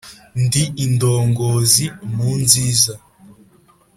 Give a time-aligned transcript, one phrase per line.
[0.43, 2.93] ndi indongozi mu nziza,